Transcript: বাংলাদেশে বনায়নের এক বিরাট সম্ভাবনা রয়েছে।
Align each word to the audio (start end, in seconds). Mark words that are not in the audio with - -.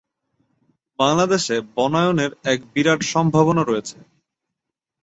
বাংলাদেশে 0.99 1.55
বনায়নের 1.75 2.31
এক 2.43 2.59
বিরাট 2.73 2.99
সম্ভাবনা 3.13 3.63
রয়েছে। 3.63 3.97